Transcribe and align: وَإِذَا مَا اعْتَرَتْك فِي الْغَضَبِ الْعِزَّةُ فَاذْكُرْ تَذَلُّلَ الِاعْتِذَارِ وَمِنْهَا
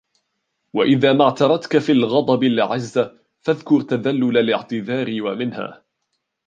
وَإِذَا 0.73 1.13
مَا 1.13 1.23
اعْتَرَتْك 1.23 1.77
فِي 1.77 1.91
الْغَضَبِ 1.91 2.43
الْعِزَّةُ 2.43 3.19
فَاذْكُرْ 3.41 3.81
تَذَلُّلَ 3.81 4.37
الِاعْتِذَارِ 4.37 5.17
وَمِنْهَا 5.21 5.83